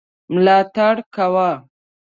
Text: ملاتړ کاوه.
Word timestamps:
ملاتړ 0.33 0.95
کاوه. 1.15 1.51